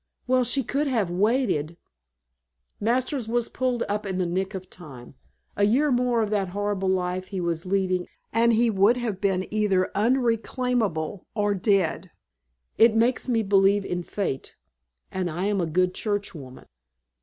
[0.25, 1.77] "Well, she could have waited"
[2.79, 5.13] "Masters was pulled up in the nick of time.
[5.55, 9.45] A year more of that horrible life he was leading and he would have been
[9.53, 12.09] either unreclaimable or dead.
[12.79, 14.55] It makes me believe in Fate
[15.11, 16.65] and I am a good Churchwoman."